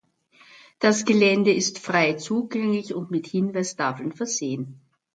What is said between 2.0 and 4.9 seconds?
zugänglich und mit Hinweistafeln versehen.